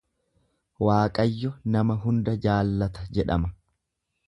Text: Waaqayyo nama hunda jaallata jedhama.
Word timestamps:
Waaqayyo 0.87 1.51
nama 1.77 1.99
hunda 2.07 2.35
jaallata 2.47 3.07
jedhama. 3.21 3.55